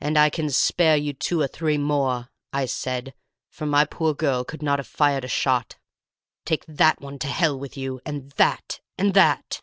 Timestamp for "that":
6.68-7.00, 9.14-9.60